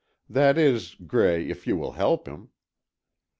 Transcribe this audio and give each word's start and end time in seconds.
That 0.27 0.57
is, 0.57 0.95
Gray, 0.95 1.47
if 1.47 1.67
you 1.67 1.77
will 1.77 1.91
help 1.91 2.27
him. 2.27 2.49